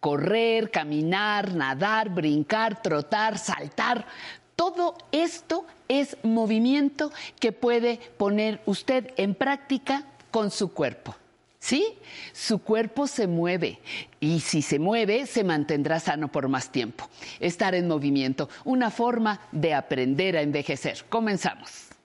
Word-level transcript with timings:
correr, 0.00 0.70
caminar, 0.70 1.54
nadar, 1.54 2.10
brincar, 2.10 2.82
trotar, 2.82 3.38
saltar. 3.38 4.06
Todo 4.54 4.96
esto 5.12 5.66
es 5.88 6.16
movimiento 6.22 7.12
que 7.38 7.52
puede 7.52 7.98
poner 8.16 8.60
usted 8.66 9.12
en 9.16 9.34
práctica 9.34 10.04
con 10.30 10.50
su 10.50 10.72
cuerpo. 10.72 11.14
¿Sí? 11.58 11.98
Su 12.32 12.60
cuerpo 12.60 13.08
se 13.08 13.26
mueve 13.26 13.80
y 14.20 14.40
si 14.40 14.62
se 14.62 14.78
mueve 14.78 15.26
se 15.26 15.42
mantendrá 15.42 15.98
sano 15.98 16.30
por 16.30 16.48
más 16.48 16.70
tiempo. 16.70 17.08
Estar 17.40 17.74
en 17.74 17.88
movimiento, 17.88 18.48
una 18.64 18.90
forma 18.90 19.40
de 19.50 19.74
aprender 19.74 20.36
a 20.36 20.42
envejecer. 20.42 21.04
Comenzamos. 21.08 21.95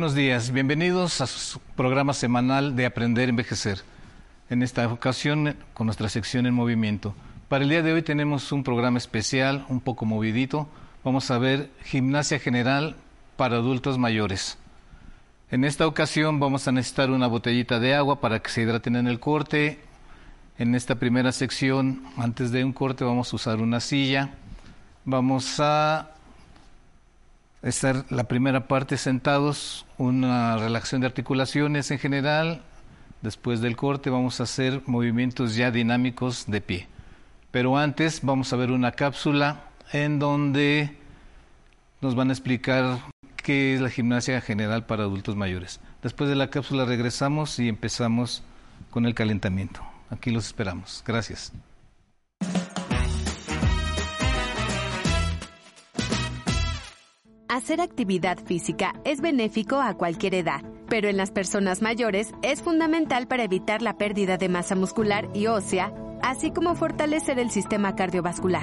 Buenos 0.00 0.14
días, 0.14 0.50
bienvenidos 0.50 1.20
a 1.20 1.26
su 1.26 1.60
programa 1.76 2.14
semanal 2.14 2.74
de 2.74 2.86
Aprender 2.86 3.28
a 3.28 3.28
Envejecer. 3.28 3.82
En 4.48 4.62
esta 4.62 4.90
ocasión 4.90 5.54
con 5.74 5.88
nuestra 5.88 6.08
sección 6.08 6.46
en 6.46 6.54
movimiento. 6.54 7.14
Para 7.48 7.64
el 7.64 7.68
día 7.68 7.82
de 7.82 7.92
hoy 7.92 8.00
tenemos 8.00 8.50
un 8.50 8.64
programa 8.64 8.96
especial, 8.96 9.66
un 9.68 9.78
poco 9.78 10.06
movidito. 10.06 10.70
Vamos 11.04 11.30
a 11.30 11.36
ver 11.36 11.68
gimnasia 11.84 12.38
general 12.38 12.96
para 13.36 13.56
adultos 13.56 13.98
mayores. 13.98 14.56
En 15.50 15.64
esta 15.64 15.86
ocasión 15.86 16.40
vamos 16.40 16.66
a 16.66 16.72
necesitar 16.72 17.10
una 17.10 17.26
botellita 17.26 17.78
de 17.78 17.94
agua 17.94 18.22
para 18.22 18.40
que 18.40 18.48
se 18.48 18.62
hidraten 18.62 18.96
en 18.96 19.06
el 19.06 19.20
corte. 19.20 19.80
En 20.56 20.74
esta 20.74 20.94
primera 20.94 21.30
sección, 21.30 22.04
antes 22.16 22.52
de 22.52 22.64
un 22.64 22.72
corte, 22.72 23.04
vamos 23.04 23.30
a 23.34 23.36
usar 23.36 23.58
una 23.60 23.80
silla. 23.80 24.30
Vamos 25.04 25.60
a 25.60 26.12
estar 27.62 28.04
la 28.10 28.24
primera 28.24 28.66
parte 28.66 28.96
sentados, 28.96 29.86
una 29.98 30.56
relajación 30.56 31.00
de 31.00 31.06
articulaciones 31.06 31.90
en 31.90 31.98
general. 31.98 32.62
Después 33.22 33.60
del 33.60 33.76
corte 33.76 34.10
vamos 34.10 34.40
a 34.40 34.44
hacer 34.44 34.82
movimientos 34.86 35.54
ya 35.54 35.70
dinámicos 35.70 36.46
de 36.46 36.60
pie. 36.60 36.88
Pero 37.50 37.76
antes 37.76 38.20
vamos 38.22 38.52
a 38.52 38.56
ver 38.56 38.70
una 38.70 38.92
cápsula 38.92 39.64
en 39.92 40.18
donde 40.18 40.96
nos 42.00 42.14
van 42.14 42.30
a 42.30 42.32
explicar 42.32 43.00
qué 43.36 43.74
es 43.74 43.80
la 43.80 43.90
gimnasia 43.90 44.40
general 44.40 44.86
para 44.86 45.02
adultos 45.02 45.36
mayores. 45.36 45.80
Después 46.02 46.30
de 46.30 46.36
la 46.36 46.48
cápsula 46.48 46.84
regresamos 46.84 47.58
y 47.58 47.68
empezamos 47.68 48.42
con 48.90 49.04
el 49.04 49.14
calentamiento. 49.14 49.82
Aquí 50.08 50.30
los 50.30 50.46
esperamos. 50.46 51.02
Gracias. 51.06 51.52
Hacer 57.50 57.80
actividad 57.80 58.38
física 58.38 58.94
es 59.04 59.20
benéfico 59.20 59.80
a 59.80 59.94
cualquier 59.94 60.36
edad, 60.36 60.60
pero 60.88 61.08
en 61.08 61.16
las 61.16 61.32
personas 61.32 61.82
mayores 61.82 62.32
es 62.42 62.62
fundamental 62.62 63.26
para 63.26 63.42
evitar 63.42 63.82
la 63.82 63.98
pérdida 63.98 64.36
de 64.36 64.48
masa 64.48 64.76
muscular 64.76 65.28
y 65.34 65.48
ósea, 65.48 65.92
así 66.22 66.52
como 66.52 66.76
fortalecer 66.76 67.40
el 67.40 67.50
sistema 67.50 67.96
cardiovascular. 67.96 68.62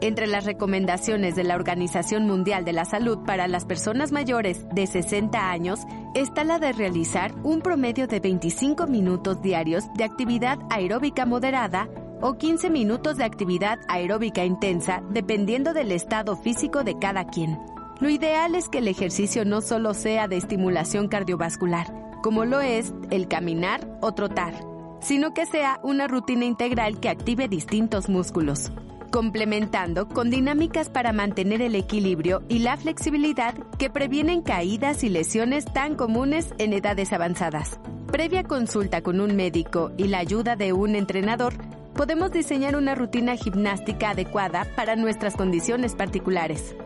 Entre 0.00 0.26
las 0.26 0.44
recomendaciones 0.44 1.36
de 1.36 1.44
la 1.44 1.54
Organización 1.54 2.26
Mundial 2.26 2.64
de 2.64 2.72
la 2.72 2.84
Salud 2.84 3.18
para 3.24 3.46
las 3.46 3.64
personas 3.64 4.10
mayores 4.10 4.66
de 4.74 4.88
60 4.88 5.48
años 5.48 5.78
está 6.16 6.42
la 6.42 6.58
de 6.58 6.72
realizar 6.72 7.32
un 7.44 7.60
promedio 7.60 8.08
de 8.08 8.18
25 8.18 8.88
minutos 8.88 9.40
diarios 9.40 9.84
de 9.94 10.02
actividad 10.02 10.58
aeróbica 10.68 11.26
moderada 11.26 11.88
o 12.20 12.36
15 12.36 12.70
minutos 12.70 13.18
de 13.18 13.24
actividad 13.24 13.78
aeróbica 13.86 14.44
intensa, 14.44 15.00
dependiendo 15.10 15.72
del 15.72 15.92
estado 15.92 16.36
físico 16.36 16.82
de 16.82 16.98
cada 16.98 17.28
quien. 17.28 17.56
Lo 17.98 18.10
ideal 18.10 18.54
es 18.54 18.68
que 18.68 18.78
el 18.78 18.88
ejercicio 18.88 19.46
no 19.46 19.62
solo 19.62 19.94
sea 19.94 20.28
de 20.28 20.36
estimulación 20.36 21.08
cardiovascular, 21.08 21.86
como 22.22 22.44
lo 22.44 22.60
es 22.60 22.92
el 23.10 23.26
caminar 23.26 23.88
o 24.02 24.12
trotar, 24.12 24.52
sino 25.00 25.32
que 25.32 25.46
sea 25.46 25.80
una 25.82 26.06
rutina 26.06 26.44
integral 26.44 27.00
que 27.00 27.08
active 27.08 27.48
distintos 27.48 28.10
músculos, 28.10 28.70
complementando 29.10 30.08
con 30.08 30.28
dinámicas 30.28 30.90
para 30.90 31.14
mantener 31.14 31.62
el 31.62 31.74
equilibrio 31.74 32.42
y 32.50 32.58
la 32.58 32.76
flexibilidad 32.76 33.54
que 33.78 33.88
previenen 33.88 34.42
caídas 34.42 35.02
y 35.02 35.08
lesiones 35.08 35.64
tan 35.64 35.94
comunes 35.94 36.52
en 36.58 36.74
edades 36.74 37.14
avanzadas. 37.14 37.80
Previa 38.12 38.44
consulta 38.44 39.00
con 39.00 39.20
un 39.20 39.36
médico 39.36 39.92
y 39.96 40.08
la 40.08 40.18
ayuda 40.18 40.54
de 40.54 40.74
un 40.74 40.96
entrenador, 40.96 41.54
podemos 41.94 42.30
diseñar 42.30 42.76
una 42.76 42.94
rutina 42.94 43.36
gimnástica 43.36 44.10
adecuada 44.10 44.66
para 44.76 44.96
nuestras 44.96 45.34
condiciones 45.34 45.94
particulares. 45.94 46.76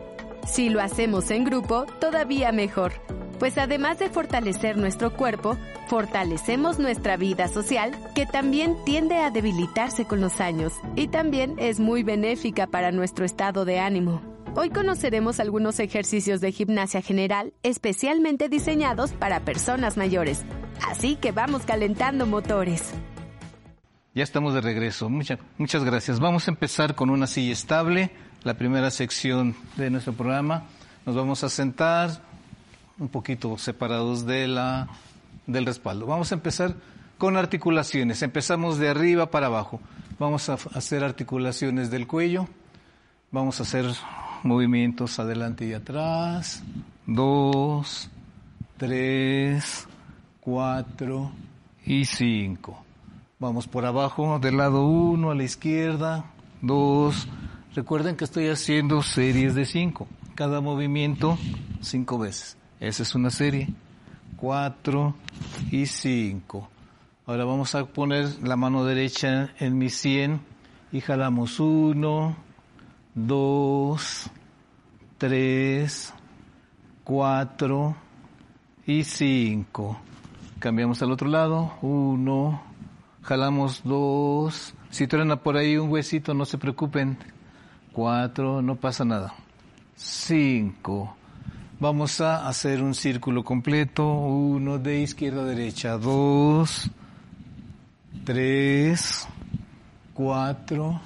Si 0.47 0.69
lo 0.69 0.81
hacemos 0.81 1.31
en 1.31 1.43
grupo, 1.43 1.85
todavía 1.99 2.51
mejor, 2.51 2.93
pues 3.39 3.57
además 3.57 3.99
de 3.99 4.09
fortalecer 4.09 4.77
nuestro 4.77 5.13
cuerpo, 5.13 5.57
fortalecemos 5.87 6.79
nuestra 6.79 7.17
vida 7.17 7.47
social, 7.47 7.91
que 8.15 8.25
también 8.25 8.75
tiende 8.85 9.17
a 9.17 9.31
debilitarse 9.31 10.05
con 10.05 10.21
los 10.21 10.41
años 10.41 10.73
y 10.95 11.07
también 11.07 11.55
es 11.57 11.79
muy 11.79 12.03
benéfica 12.03 12.67
para 12.67 12.91
nuestro 12.91 13.25
estado 13.25 13.65
de 13.65 13.79
ánimo. 13.79 14.21
Hoy 14.53 14.69
conoceremos 14.69 15.39
algunos 15.39 15.79
ejercicios 15.79 16.41
de 16.41 16.51
gimnasia 16.51 17.01
general 17.01 17.53
especialmente 17.63 18.49
diseñados 18.49 19.11
para 19.13 19.39
personas 19.39 19.95
mayores, 19.95 20.43
así 20.87 21.15
que 21.15 21.31
vamos 21.31 21.63
calentando 21.65 22.25
motores. 22.25 22.93
Ya 24.13 24.23
estamos 24.23 24.53
de 24.53 24.59
regreso. 24.59 25.09
Muchas, 25.09 25.83
gracias. 25.85 26.19
Vamos 26.19 26.47
a 26.47 26.51
empezar 26.51 26.95
con 26.95 27.09
una 27.09 27.27
silla 27.27 27.53
estable 27.53 28.11
la 28.43 28.55
primera 28.55 28.89
sección 28.89 29.55
de 29.77 29.89
nuestro 29.89 30.13
programa. 30.13 30.63
Nos 31.05 31.15
vamos 31.15 31.43
a 31.43 31.49
sentar 31.49 32.21
un 32.97 33.09
poquito 33.09 33.57
separados 33.57 34.25
del 34.25 34.67
respaldo. 35.47 36.05
Vamos 36.05 36.31
a 36.31 36.35
empezar 36.35 36.75
con 37.17 37.37
articulaciones. 37.37 38.21
Empezamos 38.21 38.77
de 38.77 38.89
arriba 38.89 39.29
para 39.29 39.47
abajo. 39.47 39.79
Vamos 40.17 40.49
a 40.49 40.53
hacer 40.73 41.03
articulaciones 41.03 41.91
del 41.91 42.07
cuello. 42.07 42.47
Vamos 43.31 43.59
a 43.59 43.63
hacer 43.63 43.85
movimientos 44.43 45.19
adelante 45.19 45.65
y 45.67 45.73
atrás. 45.73 46.63
Dos, 47.05 48.09
tres, 48.77 49.87
cuatro 50.39 51.31
y 51.85 52.05
cinco. 52.05 52.83
Vamos 53.39 53.67
por 53.67 53.85
abajo 53.85 54.39
del 54.39 54.57
lado 54.57 54.85
uno 54.85 55.31
a 55.31 55.35
la 55.35 55.43
izquierda. 55.43 56.25
Dos, 56.61 57.27
Recuerden 57.73 58.17
que 58.17 58.25
estoy 58.25 58.49
haciendo 58.49 59.01
series 59.01 59.55
de 59.55 59.63
cinco. 59.63 60.05
Cada 60.35 60.59
movimiento 60.59 61.37
cinco 61.79 62.19
veces. 62.19 62.57
Esa 62.81 63.03
es 63.03 63.15
una 63.15 63.29
serie. 63.29 63.69
Cuatro 64.35 65.15
y 65.71 65.85
cinco. 65.85 66.69
Ahora 67.25 67.45
vamos 67.45 67.73
a 67.75 67.85
poner 67.85 68.43
la 68.43 68.57
mano 68.57 68.83
derecha 68.83 69.53
en 69.57 69.77
mi 69.77 69.87
100 69.87 70.41
y 70.91 70.99
jalamos 70.99 71.61
uno, 71.61 72.35
dos, 73.15 74.29
tres, 75.17 76.13
cuatro 77.05 77.95
y 78.85 79.05
cinco. 79.05 79.97
Cambiamos 80.59 81.01
al 81.03 81.11
otro 81.13 81.29
lado. 81.29 81.71
Uno, 81.81 82.61
jalamos 83.21 83.81
dos. 83.85 84.73
Si 84.89 85.07
truena 85.07 85.37
por 85.37 85.55
ahí 85.55 85.77
un 85.77 85.89
huesito, 85.89 86.33
no 86.33 86.43
se 86.43 86.57
preocupen 86.57 87.17
cuatro, 87.91 88.61
no 88.61 88.75
pasa 88.75 89.05
nada. 89.05 89.33
Cinco. 89.95 91.15
Vamos 91.79 92.21
a 92.21 92.47
hacer 92.47 92.83
un 92.83 92.93
círculo 92.93 93.43
completo, 93.43 94.07
uno 94.07 94.77
de 94.77 95.01
izquierda 95.01 95.41
a 95.41 95.45
derecha, 95.45 95.97
dos, 95.97 96.91
tres, 98.23 99.27
cuatro 100.13 101.01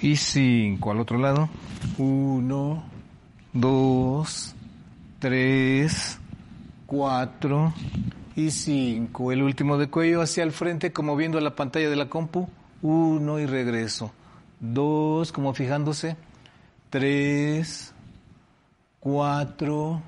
y 0.00 0.16
cinco. 0.16 0.92
Al 0.92 1.00
otro 1.00 1.18
lado, 1.18 1.48
uno, 1.98 2.84
dos, 3.52 4.54
tres, 5.18 6.20
cuatro 6.86 7.74
y 8.36 8.50
cinco. 8.52 9.32
El 9.32 9.42
último 9.42 9.78
de 9.78 9.88
cuello 9.88 10.22
hacia 10.22 10.44
el 10.44 10.52
frente, 10.52 10.92
como 10.92 11.16
viendo 11.16 11.40
la 11.40 11.56
pantalla 11.56 11.90
de 11.90 11.96
la 11.96 12.08
compu, 12.08 12.48
uno 12.82 13.40
y 13.40 13.46
regreso. 13.46 14.12
Dos, 14.60 15.32
como 15.32 15.54
fijándose 15.54 16.16
tres, 16.90 17.94
cuatro 18.98 20.02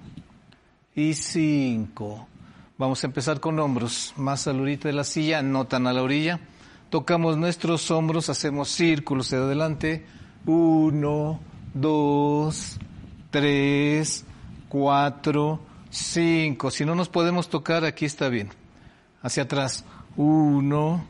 y 0.95 1.15
cinco. 1.15 2.27
Vamos 2.77 3.03
a 3.05 3.07
empezar 3.07 3.39
con 3.39 3.59
hombros, 3.61 4.13
más 4.17 4.49
a 4.49 4.53
la 4.53 4.63
orilla 4.63 4.83
de 4.83 4.93
la 4.93 5.05
silla, 5.05 5.41
no 5.41 5.67
tan 5.67 5.87
a 5.87 5.93
la 5.93 6.03
orilla. 6.03 6.41
Tocamos 6.91 7.37
nuestros 7.37 7.91
hombros, 7.91 8.29
hacemos 8.29 8.69
círculos 8.69 9.31
de 9.31 9.37
adelante. 9.37 10.05
Uno, 10.45 11.39
dos, 11.73 12.79
tres, 13.31 14.25
cuatro, 14.69 15.61
cinco. 15.89 16.71
Si 16.71 16.85
no 16.85 16.97
nos 16.97 17.09
podemos 17.09 17.49
tocar, 17.49 17.85
aquí 17.85 18.05
está 18.05 18.29
bien. 18.29 18.51
hacia 19.23 19.45
atrás. 19.45 19.85
Uno, 20.17 21.05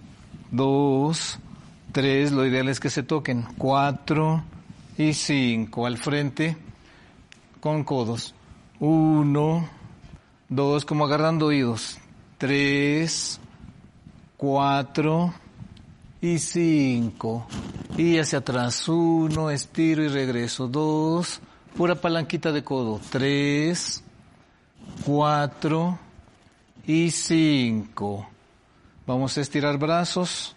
dos, 0.50 1.38
tres, 1.90 2.30
lo 2.30 2.46
ideal 2.46 2.68
es 2.68 2.78
que 2.78 2.90
se 2.90 3.02
toquen. 3.02 3.44
Cuatro 3.58 4.44
y 4.98 5.12
cinco 5.14 5.86
al 5.86 5.98
frente 5.98 6.56
con 7.60 7.84
codos. 7.84 8.34
Uno, 8.80 9.68
dos, 10.48 10.84
como 10.84 11.04
agarrando 11.04 11.46
oídos. 11.46 11.98
Tres, 12.38 13.40
cuatro 14.36 15.32
y 16.20 16.38
cinco. 16.38 17.46
Y 17.96 18.18
hacia 18.18 18.40
atrás. 18.40 18.88
Uno, 18.88 19.50
estiro 19.50 20.02
y 20.02 20.08
regreso. 20.08 20.66
Dos, 20.66 21.40
pura 21.76 21.94
palanquita 21.94 22.50
de 22.50 22.64
codo. 22.64 23.00
Tres, 23.10 24.02
cuatro 25.06 25.98
y 26.86 27.10
cinco. 27.10 28.26
Vamos 29.06 29.38
a 29.38 29.40
estirar 29.40 29.78
brazos 29.78 30.56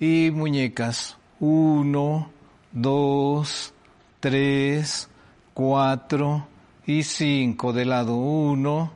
y 0.00 0.30
muñecas. 0.32 1.16
Uno, 1.38 2.30
dos, 2.74 3.72
tres, 4.20 5.08
cuatro 5.54 6.46
y 6.84 7.02
cinco. 7.04 7.72
De 7.72 7.86
lado 7.86 8.16
uno, 8.16 8.92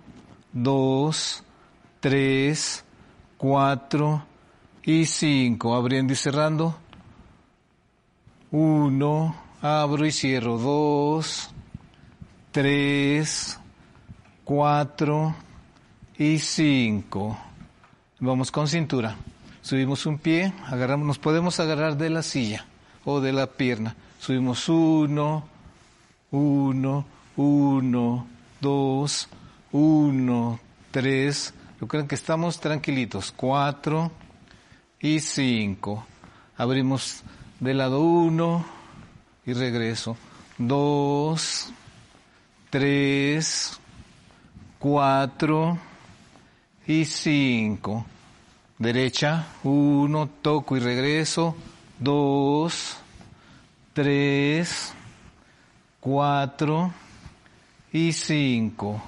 dos, 0.53 1.43
tres, 2.01 2.85
cuatro 3.39 4.25
y 4.83 5.07
cinco. 5.07 5.75
Abriendo 5.75 6.13
y 6.13 6.17
cerrando. 6.17 6.77
Uno, 8.51 9.37
abro 9.63 10.05
y 10.05 10.13
cierro. 10.13 10.59
Dos, 10.59 11.51
tres, 12.51 13.59
cuatro 14.45 15.35
y 16.19 16.39
cinco. 16.39 17.39
Vamos 18.21 18.51
con 18.51 18.67
cintura. 18.67 19.17
Subimos 19.61 20.07
un 20.07 20.19
pie, 20.19 20.53
agarramos, 20.67 21.07
nos 21.07 21.19
podemos 21.19 21.61
agarrar 21.61 21.97
de 21.97 22.11
la 22.11 22.23
silla 22.23 22.68
o 23.11 23.23
de 23.23 23.33
la 23.33 23.47
pierna. 23.47 23.97
Subimos 24.19 24.69
uno, 24.69 25.49
uno, 26.31 27.07
uno, 27.37 28.27
dos, 28.61 29.29
uno, 29.73 30.61
tres. 30.91 31.55
Creo 31.89 32.07
que 32.07 32.15
estamos 32.15 32.61
tranquilitos. 32.61 33.33
Cuatro 33.35 34.13
y 35.01 35.21
cinco. 35.21 36.05
Abrimos 36.59 37.23
del 37.61 37.79
lado 37.79 38.03
uno 38.03 38.67
y 39.47 39.55
regreso. 39.55 40.15
Dos, 40.59 41.73
tres, 42.69 43.81
cuatro 44.79 45.79
y 46.87 47.07
cinco. 47.07 48.05
Derecha, 48.77 49.47
uno, 49.65 50.29
toco 50.43 50.77
y 50.77 50.81
regreso, 50.81 51.57
dos, 51.99 52.97
tres, 53.93 54.93
cuatro 56.01 56.93
y 57.93 58.13
cinco. 58.13 59.03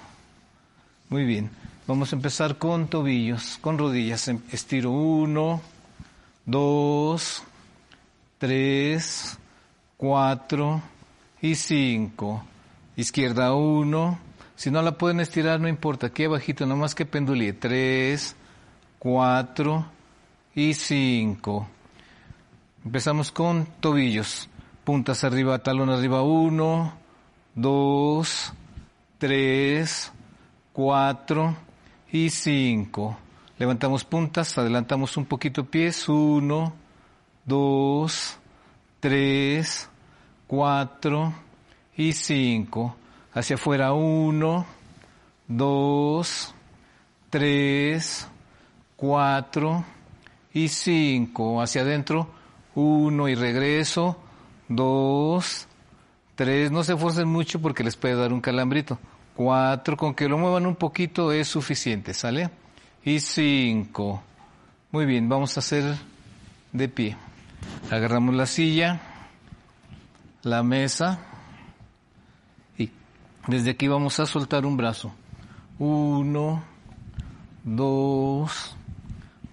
Muy 1.09 1.25
bien. 1.25 1.51
Vamos 1.87 2.13
a 2.13 2.17
empezar 2.17 2.57
con 2.57 2.87
tobillos, 2.89 3.59
con 3.61 3.77
rodillas. 3.77 4.29
Em, 4.29 4.41
estiro 4.53 4.91
uno, 4.91 5.61
dos, 6.47 7.43
tres, 8.39 9.37
cuatro 9.97 10.83
y 11.43 11.55
cinco. 11.57 12.45
Izquierda 12.97 13.55
uno, 13.55 14.19
si 14.55 14.71
no 14.71 14.83
la 14.83 14.97
pueden 14.99 15.21
estirar, 15.21 15.59
no 15.59 15.69
importa, 15.69 16.09
aquí 16.09 16.25
abajito, 16.25 16.67
nomás 16.67 16.95
que 16.95 17.07
pendulie. 17.07 17.55
Tres, 17.55 18.37
cuatro 18.99 19.87
y 20.55 20.75
cinco. 20.75 21.67
Empezamos 22.85 23.31
con 23.31 23.67
tobillos. 23.81 24.49
Puntas 24.85 25.25
arriba, 25.25 25.59
talón 25.59 25.91
arriba. 25.91 26.23
Uno, 26.23 26.95
dos, 27.55 28.53
tres, 29.19 30.13
cuatro 30.73 31.57
y 32.11 32.31
cinco. 32.31 33.19
Levantamos 33.59 34.05
puntas, 34.05 34.57
adelantamos 34.57 35.17
un 35.17 35.27
poquito 35.27 35.65
pies. 35.65 36.09
Uno, 36.09 36.73
dos, 37.45 38.39
tres, 38.99 39.89
cuatro 40.47 41.35
y 41.97 42.13
cinco 42.13 42.97
hacia 43.33 43.57
afuera 43.57 43.93
uno, 43.93 44.67
dos, 45.47 46.55
tres, 47.29 48.27
cuatro 48.97 49.85
y 50.53 50.69
cinco. 50.69 51.61
Hacia 51.61 51.83
adentro 51.83 52.40
uno 52.75 53.29
y 53.29 53.35
regreso, 53.35 54.17
dos, 54.69 55.67
tres. 56.35 56.71
No 56.71 56.83
se 56.83 56.95
esfuercen 56.95 57.29
mucho 57.29 57.61
porque 57.61 57.85
les 57.85 57.97
puede 57.97 58.15
dar 58.15 58.33
un 58.33 58.41
calambrito. 58.41 58.99
Cuatro, 59.37 59.97
con 59.97 60.15
que 60.15 60.29
lo 60.29 60.39
muevan 60.39 60.67
un 60.67 60.77
poquito 60.77 61.33
es 61.33 61.49
suficiente, 61.49 62.15
¿sale? 62.15 62.51
Y 63.05 63.21
cinco. 63.21 64.23
Muy 64.93 65.07
bien, 65.07 65.29
vamos 65.29 65.57
a 65.57 65.61
hacer 65.61 65.97
de 66.73 66.89
pie. 66.89 67.17
Agarramos 67.91 68.35
la 68.35 68.47
silla, 68.47 69.01
la 70.43 70.63
mesa, 70.63 71.31
desde 73.47 73.71
aquí 73.71 73.89
vamos 73.89 74.21
a 74.21 74.27
soltar 74.27 74.67
un 74.67 74.77
brazo. 74.77 75.13
Uno, 75.79 76.63
dos, 77.65 78.77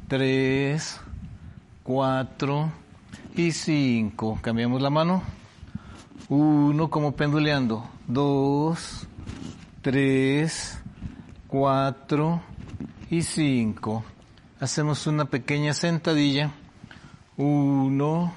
tres, 0.08 1.00
cuatro 1.84 2.72
y 3.38 3.52
cinco. 3.52 4.40
Cambiamos 4.42 4.82
la 4.82 4.90
mano. 4.90 5.24
Uno 6.30 6.90
como 6.90 7.16
penduleando. 7.16 7.90
Dos, 8.08 9.08
tres, 9.82 10.80
cuatro 11.48 12.42
y 13.10 13.22
cinco. 13.22 14.04
Hacemos 14.60 15.08
una 15.08 15.26
pequeña 15.26 15.74
sentadilla. 15.74 16.52
Uno, 17.38 18.34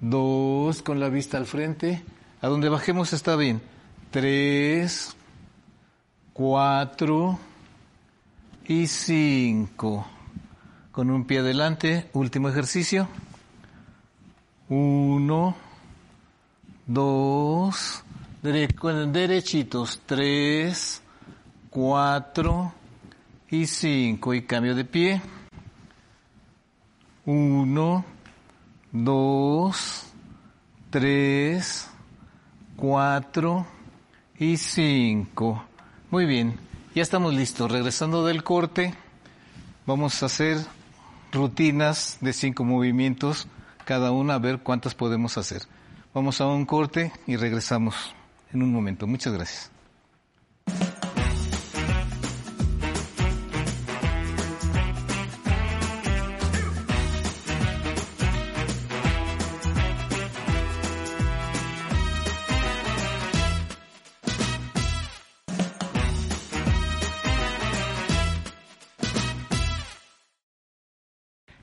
dos, 0.00 0.82
con 0.82 1.00
la 1.00 1.08
vista 1.08 1.38
al 1.38 1.46
frente. 1.46 2.04
A 2.40 2.48
donde 2.48 2.68
bajemos 2.68 3.12
está 3.12 3.34
bien 3.34 3.60
tres, 4.10 5.16
cuatro 6.32 7.38
y 8.66 8.86
cinco. 8.86 10.06
Con 10.92 11.10
un 11.10 11.26
pie 11.26 11.40
adelante, 11.40 12.08
último 12.12 12.48
ejercicio. 12.48 13.08
Uno, 14.68 15.56
dos, 16.86 18.04
derechitos, 18.42 20.02
tres, 20.04 21.02
cuatro 21.70 22.72
y 23.50 23.66
cinco. 23.66 24.34
Y 24.34 24.42
cambio 24.42 24.74
de 24.74 24.84
pie. 24.84 25.22
Uno, 27.24 28.04
dos, 28.92 30.06
tres, 30.90 31.88
cuatro 32.76 33.66
y 34.38 34.56
cinco. 34.56 35.64
Muy 36.10 36.26
bien, 36.26 36.58
ya 36.94 37.02
estamos 37.02 37.34
listos. 37.34 37.70
Regresando 37.70 38.24
del 38.24 38.44
corte, 38.44 38.94
vamos 39.86 40.22
a 40.22 40.26
hacer 40.26 40.58
rutinas 41.32 42.18
de 42.20 42.32
cinco 42.32 42.64
movimientos, 42.64 43.48
cada 43.88 44.12
una 44.12 44.34
a 44.34 44.38
ver 44.38 44.58
cuántas 44.58 44.94
podemos 44.94 45.38
hacer. 45.38 45.62
Vamos 46.12 46.42
a 46.42 46.46
un 46.46 46.66
corte 46.66 47.10
y 47.26 47.36
regresamos 47.36 48.14
en 48.52 48.62
un 48.62 48.70
momento. 48.70 49.06
Muchas 49.06 49.32
gracias. 49.32 49.72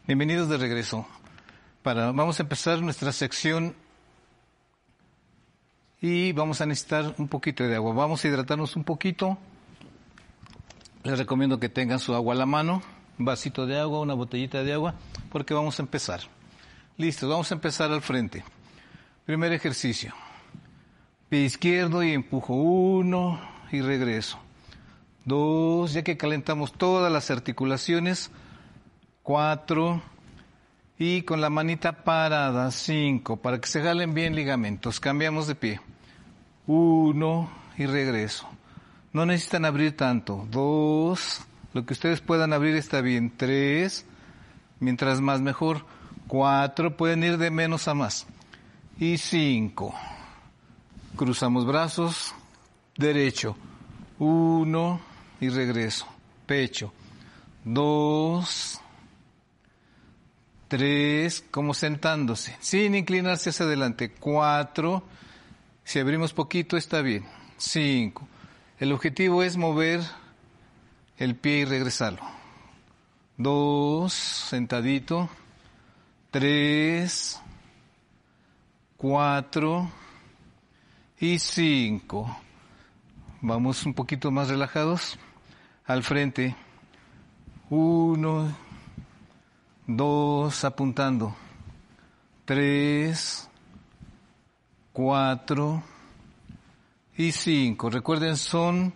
Bienvenidos 0.07 0.49
de 0.49 0.57
regreso. 0.57 1.05
Para, 1.85 2.11
vamos 2.11 2.39
a 2.39 2.41
empezar 2.41 2.81
nuestra 2.81 3.11
sección 3.11 3.75
y 6.01 6.31
vamos 6.31 6.59
a 6.59 6.65
necesitar 6.65 7.13
un 7.19 7.27
poquito 7.27 7.63
de 7.63 7.75
agua. 7.75 7.93
Vamos 7.93 8.25
a 8.25 8.27
hidratarnos 8.27 8.75
un 8.75 8.83
poquito. 8.83 9.37
Les 11.03 11.15
recomiendo 11.19 11.59
que 11.59 11.69
tengan 11.69 11.99
su 11.99 12.15
agua 12.15 12.33
a 12.33 12.37
la 12.37 12.47
mano, 12.47 12.81
un 13.19 13.25
vasito 13.25 13.67
de 13.67 13.79
agua, 13.79 13.99
una 13.99 14.15
botellita 14.15 14.63
de 14.63 14.73
agua, 14.73 14.95
porque 15.31 15.53
vamos 15.53 15.77
a 15.77 15.83
empezar. 15.83 16.21
Listo, 16.97 17.29
vamos 17.29 17.51
a 17.51 17.53
empezar 17.53 17.91
al 17.91 18.01
frente. 18.01 18.43
Primer 19.27 19.53
ejercicio. 19.53 20.11
Pie 21.29 21.41
izquierdo 21.41 22.01
y 22.01 22.13
empujo 22.13 22.55
uno 22.55 23.39
y 23.71 23.81
regreso. 23.81 24.39
dos, 25.23 25.93
ya 25.93 26.01
que 26.01 26.17
calentamos 26.17 26.73
todas 26.73 27.13
las 27.13 27.29
articulaciones, 27.29 28.31
cuatro, 29.21 30.01
y 30.97 31.23
con 31.23 31.41
la 31.41 31.49
manita 31.49 32.03
parada, 32.03 32.71
cinco, 32.71 33.37
para 33.37 33.59
que 33.59 33.67
se 33.67 33.81
jalen 33.81 34.13
bien 34.13 34.35
ligamentos. 34.35 34.99
Cambiamos 34.99 35.47
de 35.47 35.55
pie. 35.55 35.81
Uno 36.67 37.49
y 37.77 37.85
regreso. 37.85 38.47
No 39.11 39.25
necesitan 39.25 39.65
abrir 39.65 39.95
tanto. 39.97 40.47
Dos, 40.49 41.41
lo 41.73 41.85
que 41.85 41.93
ustedes 41.93 42.21
puedan 42.21 42.53
abrir 42.53 42.75
está 42.75 43.01
bien. 43.01 43.33
Tres, 43.35 44.05
mientras 44.79 45.21
más 45.21 45.41
mejor. 45.41 45.85
Cuatro, 46.27 46.95
pueden 46.97 47.23
ir 47.23 47.37
de 47.37 47.51
menos 47.51 47.87
a 47.87 47.93
más. 47.93 48.25
Y 48.97 49.17
cinco. 49.17 49.93
Cruzamos 51.15 51.65
brazos, 51.65 52.33
derecho. 52.97 53.57
Uno 54.17 55.01
y 55.39 55.49
regreso. 55.49 56.07
Pecho. 56.45 56.93
Dos, 57.63 58.81
tres, 60.75 61.45
como 61.51 61.73
sentándose, 61.73 62.57
sin 62.59 62.95
inclinarse 62.95 63.51
hacia 63.51 63.65
adelante. 63.65 64.11
Cuatro, 64.11 65.05
si 65.85 65.99
abrimos 65.99 66.33
poquito 66.33 66.75
está 66.75 67.01
bien. 67.01 67.25
Cinco. 67.55 68.27
El 68.77 68.91
objetivo 68.91 69.41
es 69.41 69.55
mover 69.55 70.01
el 71.17 71.37
pie 71.37 71.59
y 71.59 71.65
regresarlo. 71.65 72.21
Dos, 73.37 74.11
sentadito. 74.11 75.29
Tres, 76.29 77.39
cuatro 78.97 79.89
y 81.21 81.39
cinco. 81.39 82.37
Vamos 83.39 83.85
un 83.85 83.93
poquito 83.93 84.29
más 84.29 84.49
relajados. 84.49 85.17
Al 85.85 86.03
frente. 86.03 86.53
Uno, 87.69 88.53
dos, 89.87 90.63
apuntando. 90.63 91.35
Tres, 92.45 93.49
cuatro 94.93 95.83
y 97.17 97.31
cinco. 97.31 97.89
Recuerden, 97.89 98.37
son 98.37 98.93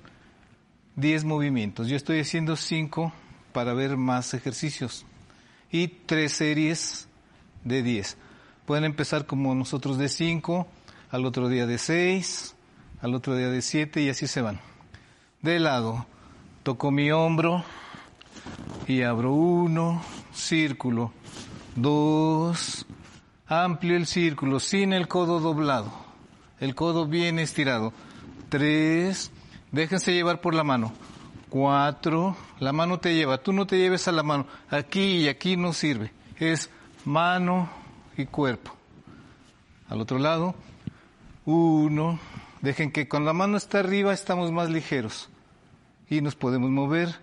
diez 0.95 1.23
movimientos. 1.23 1.87
Yo 1.87 1.95
estoy 1.95 2.19
haciendo 2.19 2.55
cinco 2.55 3.11
para 3.53 3.73
ver 3.73 3.97
más 3.97 4.33
ejercicios. 4.33 5.05
Y 5.71 5.87
tres 5.87 6.33
series 6.33 7.07
de 7.63 7.83
diez. 7.83 8.17
Pueden 8.65 8.83
empezar 8.83 9.25
como 9.25 9.55
nosotros 9.55 9.97
de 9.97 10.09
cinco, 10.09 10.67
al 11.11 11.25
otro 11.25 11.49
día 11.49 11.65
de 11.65 11.77
seis, 11.77 12.55
al 13.01 13.15
otro 13.15 13.35
día 13.35 13.49
de 13.49 13.61
siete 13.61 14.01
y 14.01 14.09
así 14.09 14.27
se 14.27 14.41
van. 14.41 14.59
De 15.41 15.59
lado, 15.59 16.05
toco 16.63 16.91
mi 16.91 17.11
hombro 17.11 17.63
y 18.87 19.01
abro 19.03 19.33
uno, 19.33 20.01
círculo, 20.33 21.11
dos, 21.75 22.85
amplio 23.47 23.95
el 23.95 24.05
círculo, 24.05 24.59
sin 24.59 24.93
el 24.93 25.07
codo 25.07 25.39
doblado, 25.39 25.91
el 26.59 26.75
codo 26.75 27.05
bien 27.05 27.39
estirado, 27.39 27.93
tres, 28.49 29.31
déjense 29.71 30.13
llevar 30.13 30.41
por 30.41 30.53
la 30.53 30.63
mano, 30.63 30.93
cuatro, 31.49 32.35
la 32.59 32.73
mano 32.73 32.99
te 32.99 33.13
lleva, 33.13 33.37
tú 33.37 33.53
no 33.53 33.67
te 33.67 33.77
lleves 33.77 34.07
a 34.07 34.11
la 34.11 34.23
mano, 34.23 34.47
aquí 34.69 35.17
y 35.17 35.27
aquí 35.27 35.57
no 35.57 35.73
sirve, 35.73 36.11
es 36.37 36.69
mano 37.05 37.69
y 38.17 38.25
cuerpo. 38.25 38.75
Al 39.89 40.01
otro 40.01 40.19
lado, 40.19 40.53
uno, 41.45 42.19
dejen 42.61 42.91
que 42.91 43.07
con 43.07 43.25
la 43.25 43.33
mano 43.33 43.57
está 43.57 43.79
arriba 43.79 44.13
estamos 44.13 44.51
más 44.51 44.69
ligeros. 44.69 45.29
Y 46.09 46.21
nos 46.21 46.35
podemos 46.35 46.69
mover. 46.69 47.15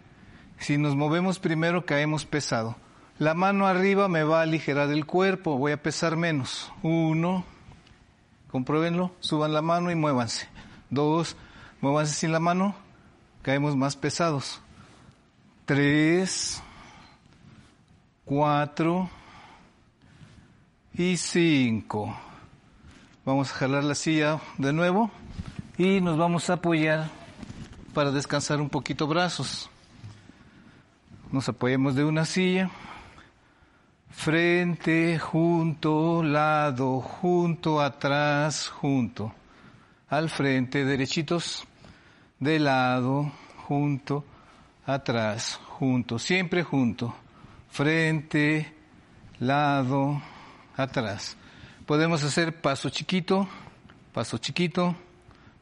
Si 0.58 0.78
nos 0.78 0.96
movemos 0.96 1.38
primero 1.38 1.84
caemos 1.84 2.24
pesado. 2.24 2.76
La 3.18 3.34
mano 3.34 3.66
arriba 3.66 4.08
me 4.08 4.24
va 4.24 4.40
a 4.40 4.42
aligerar 4.42 4.90
el 4.90 5.06
cuerpo, 5.06 5.56
voy 5.56 5.72
a 5.72 5.82
pesar 5.82 6.16
menos. 6.16 6.70
Uno, 6.82 7.44
compruébenlo, 8.50 9.12
suban 9.20 9.54
la 9.54 9.62
mano 9.62 9.90
y 9.90 9.94
muévanse. 9.94 10.48
Dos, 10.90 11.36
muévanse 11.80 12.14
sin 12.14 12.32
la 12.32 12.40
mano, 12.40 12.74
caemos 13.42 13.74
más 13.74 13.96
pesados. 13.96 14.60
Tres, 15.64 16.62
cuatro 18.26 19.08
y 20.92 21.16
cinco. 21.16 22.14
Vamos 23.24 23.50
a 23.50 23.54
jalar 23.54 23.84
la 23.84 23.94
silla 23.94 24.40
de 24.58 24.72
nuevo 24.72 25.10
y 25.78 26.00
nos 26.00 26.18
vamos 26.18 26.50
a 26.50 26.54
apoyar 26.54 27.08
para 27.94 28.10
descansar 28.10 28.60
un 28.60 28.68
poquito 28.68 29.06
brazos. 29.06 29.70
Nos 31.36 31.50
apoyamos 31.50 31.94
de 31.94 32.02
una 32.02 32.24
silla, 32.24 32.70
frente, 34.08 35.18
junto, 35.18 36.22
lado, 36.22 37.02
junto, 37.02 37.78
atrás, 37.78 38.68
junto, 38.68 39.34
al 40.08 40.30
frente, 40.30 40.86
derechitos, 40.86 41.66
de 42.40 42.58
lado, 42.58 43.30
junto, 43.66 44.24
atrás, 44.86 45.60
junto, 45.62 46.18
siempre 46.18 46.62
junto, 46.62 47.14
frente, 47.68 48.74
lado, 49.38 50.22
atrás. 50.74 51.36
Podemos 51.84 52.24
hacer 52.24 52.62
paso 52.62 52.88
chiquito, 52.88 53.46
paso 54.14 54.38
chiquito, 54.38 54.96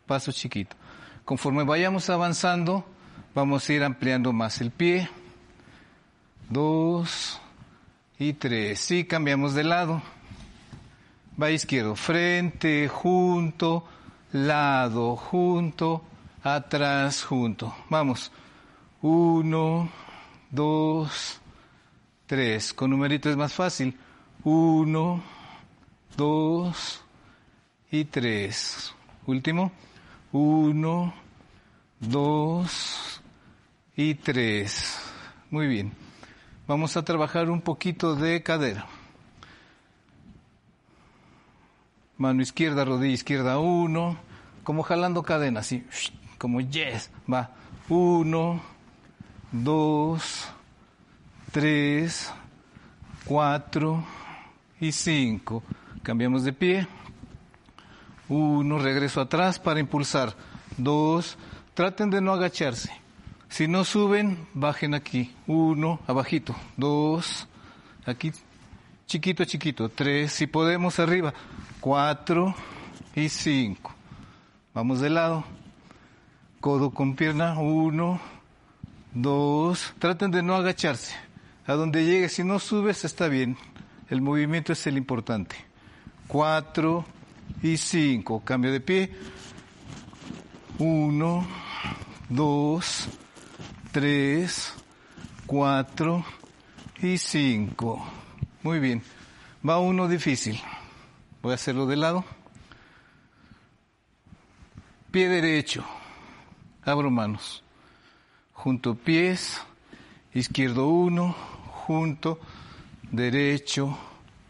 paso 0.06 0.30
chiquito. 0.30 0.76
Conforme 1.24 1.64
vayamos 1.64 2.08
avanzando, 2.10 2.86
vamos 3.34 3.68
a 3.68 3.72
ir 3.72 3.82
ampliando 3.82 4.32
más 4.32 4.60
el 4.60 4.70
pie. 4.70 5.10
Dos 6.50 7.40
y 8.18 8.34
tres. 8.34 8.78
Sí, 8.80 9.04
cambiamos 9.04 9.54
de 9.54 9.64
lado. 9.64 10.02
Va 11.40 11.50
izquierdo, 11.50 11.96
frente, 11.96 12.88
junto, 12.88 13.84
lado, 14.32 15.16
junto, 15.16 16.04
atrás, 16.42 17.24
junto. 17.24 17.74
Vamos. 17.88 18.30
Uno, 19.02 19.90
dos, 20.50 21.40
tres. 22.26 22.72
Con 22.72 22.90
numerito 22.90 23.30
es 23.30 23.36
más 23.36 23.52
fácil. 23.52 23.98
Uno, 24.44 25.22
dos 26.16 27.02
y 27.90 28.04
tres. 28.04 28.94
Último. 29.26 29.72
Uno, 30.32 31.14
dos 32.00 33.20
y 33.96 34.14
tres. 34.14 35.00
Muy 35.50 35.66
bien. 35.66 36.03
Vamos 36.66 36.96
a 36.96 37.04
trabajar 37.04 37.50
un 37.50 37.60
poquito 37.60 38.16
de 38.16 38.42
cadera. 38.42 38.86
Mano 42.16 42.40
izquierda, 42.40 42.86
rodilla 42.86 43.12
izquierda, 43.12 43.58
uno. 43.58 44.16
Como 44.62 44.82
jalando 44.82 45.22
cadena, 45.22 45.60
así. 45.60 45.86
Como 46.38 46.62
yes. 46.62 47.10
Va. 47.30 47.50
Uno, 47.90 48.62
dos, 49.52 50.48
tres, 51.52 52.32
cuatro 53.26 54.02
y 54.80 54.90
cinco. 54.90 55.62
Cambiamos 56.02 56.44
de 56.44 56.54
pie. 56.54 56.88
Uno, 58.30 58.78
regreso 58.78 59.20
atrás 59.20 59.58
para 59.58 59.80
impulsar. 59.80 60.34
Dos, 60.78 61.36
traten 61.74 62.08
de 62.08 62.22
no 62.22 62.32
agacharse. 62.32 63.03
Si 63.54 63.68
no 63.68 63.84
suben, 63.84 64.48
bajen 64.52 64.94
aquí. 64.94 65.32
Uno, 65.46 66.00
abajito. 66.08 66.56
Dos, 66.76 67.46
aquí, 68.04 68.32
chiquito, 69.06 69.44
chiquito. 69.44 69.88
Tres, 69.88 70.32
si 70.32 70.48
podemos, 70.48 70.98
arriba. 70.98 71.32
Cuatro 71.78 72.52
y 73.14 73.28
cinco. 73.28 73.94
Vamos 74.74 74.98
de 74.98 75.08
lado. 75.08 75.44
Codo 76.58 76.90
con 76.90 77.14
pierna. 77.14 77.56
Uno, 77.56 78.20
dos. 79.12 79.94
Traten 80.00 80.32
de 80.32 80.42
no 80.42 80.56
agacharse. 80.56 81.14
A 81.64 81.74
donde 81.74 82.04
llegue, 82.04 82.28
si 82.28 82.42
no 82.42 82.58
subes, 82.58 83.04
está 83.04 83.28
bien. 83.28 83.56
El 84.10 84.20
movimiento 84.20 84.72
es 84.72 84.84
el 84.88 84.96
importante. 84.96 85.54
Cuatro 86.26 87.04
y 87.62 87.76
cinco. 87.76 88.42
Cambio 88.44 88.72
de 88.72 88.80
pie. 88.80 89.14
Uno, 90.80 91.46
dos, 92.28 93.08
tres, 93.94 94.74
cuatro 95.46 96.24
y 97.00 97.16
cinco. 97.16 98.04
Muy 98.64 98.80
bien. 98.80 99.00
Va 99.66 99.78
uno 99.78 100.08
difícil. 100.08 100.60
Voy 101.40 101.52
a 101.52 101.54
hacerlo 101.54 101.86
de 101.86 101.94
lado. 101.94 102.24
Pie 105.12 105.28
derecho. 105.28 105.84
Abro 106.82 107.08
manos. 107.08 107.62
Junto 108.52 108.96
pies. 108.96 109.62
Izquierdo 110.34 110.88
uno. 110.88 111.36
Junto. 111.86 112.40
Derecho. 113.12 113.96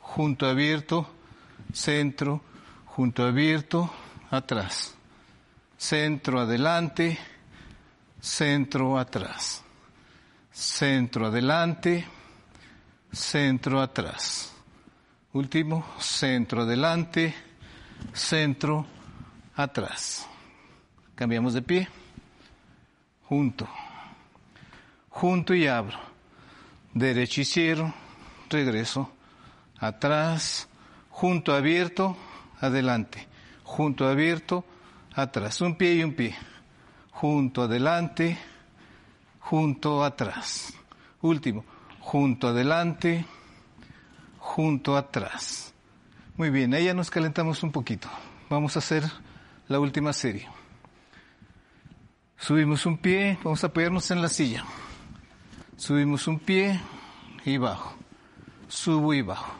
Junto 0.01 0.47
abierto. 0.47 1.07
Centro 1.71 2.41
junto 2.97 3.25
abierto, 3.25 3.91
atrás. 4.31 4.95
Centro 5.77 6.39
adelante, 6.39 7.19
centro 8.25 8.99
atrás, 8.99 9.63
centro 10.51 11.27
adelante, 11.27 12.07
centro 13.13 13.83
atrás. 13.83 14.51
Último, 15.35 15.85
centro 15.99 16.63
adelante, 16.63 17.35
centro 18.15 18.87
atrás. 19.55 20.27
Cambiamos 21.15 21.53
de 21.53 21.61
pie, 21.61 21.89
junto, 23.25 23.69
junto 25.11 25.55
y 25.55 25.67
abro. 25.67 25.99
Derecho 26.95 27.43
y 27.43 27.45
cierro, 27.45 27.93
regreso, 28.49 29.13
atrás, 29.79 30.67
junto 31.11 31.53
abierto, 31.53 32.17
adelante, 32.59 33.29
junto 33.65 34.09
abierto, 34.09 34.65
atrás, 35.13 35.61
un 35.61 35.77
pie 35.77 35.97
y 35.97 36.05
un 36.05 36.15
pie, 36.15 36.35
junto 37.15 37.63
adelante, 37.63 38.37
junto 39.41 40.05
atrás. 40.05 40.75
Último, 41.23 41.65
junto 42.01 42.49
adelante, 42.49 43.25
junto 44.39 44.97
atrás. 44.97 45.73
Muy 46.37 46.51
bien, 46.51 46.75
ahí 46.75 46.85
ya 46.85 46.95
nos 46.95 47.11
calentamos 47.11 47.63
un 47.63 47.73
poquito. 47.73 48.09
Vamos 48.51 48.77
a 48.77 48.81
hacer 48.81 49.05
la 49.69 49.81
última 49.81 50.13
serie. 50.13 50.49
Subimos 52.37 52.85
un 52.85 52.99
pie, 52.99 53.39
vamos 53.43 53.63
a 53.65 53.69
apoyarnos 53.69 54.11
en 54.11 54.21
la 54.21 54.29
silla. 54.29 54.65
Subimos 55.77 56.27
un 56.27 56.39
pie 56.41 56.81
y 57.45 57.57
bajo. 57.57 57.95
Subo 58.69 59.15
y 59.15 59.23
bajo. 59.23 59.55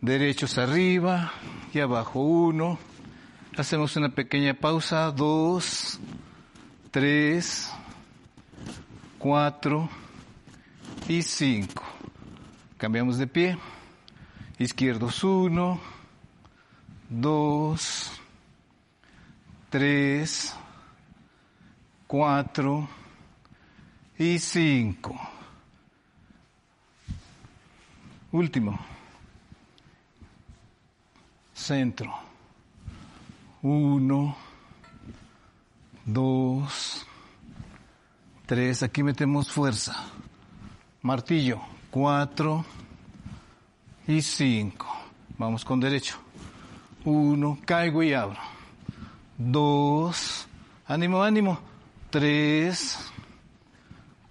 Derechos 0.00 0.58
arriba 0.58 1.32
y 1.72 1.80
abajo. 1.80 2.20
Uno. 2.20 2.78
Hacemos 3.54 3.96
una 3.96 4.08
pequeña 4.08 4.54
pausa. 4.54 5.10
Dos, 5.10 6.00
tres, 6.90 7.70
cuatro 9.18 9.90
y 11.06 11.22
cinco. 11.22 11.84
Cambiamos 12.78 13.18
de 13.18 13.26
pie. 13.26 13.58
Izquierdos 14.58 15.22
uno, 15.22 15.78
dos, 17.10 18.10
tres, 19.68 20.56
cuatro 22.06 22.88
y 24.18 24.38
cinco. 24.38 25.14
Último. 28.30 28.78
Centro. 31.52 32.31
Uno, 33.62 34.36
dos, 36.04 37.06
tres. 38.44 38.82
Aquí 38.82 39.04
metemos 39.04 39.52
fuerza. 39.52 39.94
Martillo. 41.02 41.60
Cuatro 41.88 42.64
y 44.08 44.20
cinco. 44.20 44.88
Vamos 45.38 45.64
con 45.64 45.78
derecho. 45.78 46.16
Uno, 47.04 47.58
caigo 47.64 48.02
y 48.02 48.12
abro. 48.14 48.40
Dos, 49.38 50.48
ánimo, 50.86 51.22
ánimo. 51.22 51.60
Tres, 52.10 52.98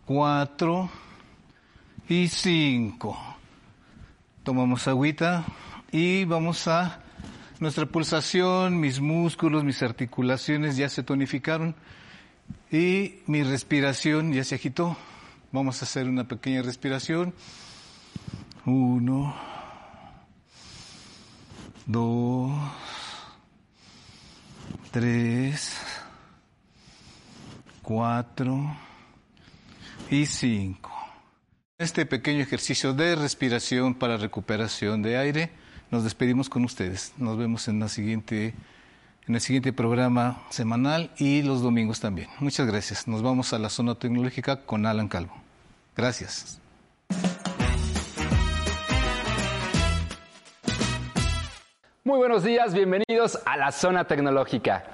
cuatro 0.05 0.89
y 2.09 2.27
cinco. 2.27 3.17
Tomamos 4.43 4.88
agüita 4.89 5.45
y 5.89 6.25
vamos 6.25 6.67
a 6.67 7.01
nuestra 7.62 7.86
pulsación, 7.86 8.80
mis 8.80 9.00
músculos, 9.00 9.63
mis 9.63 9.84
articulaciones 9.84 10.77
ya 10.77 10.89
se 10.89 11.03
tonificaron 11.03 11.75
y 12.72 13.20
mi 13.27 13.44
respiración 13.44 14.34
ya 14.34 14.44
se 14.44 14.56
agitó. 14.56 14.98
Vamos 15.51 15.79
a 15.79 15.85
hacer 15.85 16.09
una 16.09 16.27
pequeña 16.27 16.64
respiración. 16.64 17.35
Uno, 18.66 19.35
dos, 21.85 22.51
tres, 24.90 25.77
cuatro 27.83 28.75
y 30.09 30.25
cinco. 30.25 30.92
Este 31.77 32.07
pequeño 32.07 32.42
ejercicio 32.42 32.94
de 32.94 33.16
respiración 33.16 33.94
para 33.94 34.18
recuperación 34.18 35.03
de 35.03 35.18
aire, 35.18 35.60
nos 35.92 36.06
despedimos 36.06 36.50
con 36.50 36.64
ustedes. 36.64 37.14
Nos 37.18 37.38
vemos 37.38 37.68
en, 37.68 37.82
el 37.84 37.90
siguiente 37.90 39.74
programa 39.74 40.42
semanal 40.50 41.12
y 41.18 41.42
los 41.44 41.62
domingos 41.62 42.00
también. 42.00 42.30
Muchas 42.40 42.66
gracias. 42.66 43.08
Nos 43.08 43.22
vamos 43.22 43.54
a 43.54 43.60
la 43.60 43.70
zona 43.70 43.96
tecnológica 43.96 44.62
con 44.66 44.86
Alan 44.86 45.10
Calvo. 45.10 45.34
Gracias. 45.96 46.60
Muy 52.04 52.18
buenos 52.18 52.44
días, 52.44 52.74
bienvenidos 52.74 53.40
a 53.46 53.58
la 53.58 53.72
zona 53.72 54.06
tecnológica. 54.06 54.86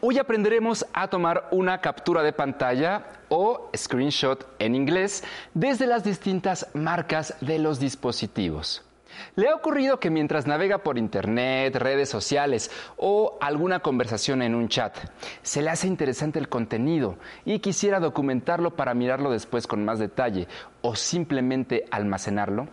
Hoy 0.00 0.18
aprenderemos 0.18 0.84
a 0.92 1.08
tomar 1.08 1.48
una 1.52 1.80
captura 1.80 2.22
de 2.22 2.32
pantalla 2.32 3.06
o 3.28 3.70
screenshot 3.74 4.46
en 4.58 4.74
inglés 4.74 5.22
desde 5.54 5.86
las 5.86 6.02
distintas 6.02 6.66
marcas 6.74 7.34
de 7.40 7.60
los 7.60 7.78
dispositivos. 7.78 8.85
¿Le 9.34 9.48
ha 9.48 9.54
ocurrido 9.54 10.00
que 10.00 10.10
mientras 10.10 10.46
navega 10.46 10.78
por 10.78 10.98
internet, 10.98 11.76
redes 11.76 12.08
sociales 12.08 12.70
o 12.96 13.38
alguna 13.40 13.80
conversación 13.80 14.42
en 14.42 14.54
un 14.54 14.68
chat, 14.68 14.96
se 15.42 15.62
le 15.62 15.70
hace 15.70 15.86
interesante 15.86 16.38
el 16.38 16.48
contenido 16.48 17.16
y 17.44 17.58
quisiera 17.58 18.00
documentarlo 18.00 18.76
para 18.76 18.94
mirarlo 18.94 19.30
después 19.30 19.66
con 19.66 19.84
más 19.84 19.98
detalle 19.98 20.48
o 20.82 20.96
simplemente 20.96 21.84
almacenarlo? 21.90 22.68